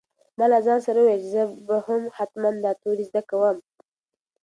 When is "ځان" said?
0.65-0.79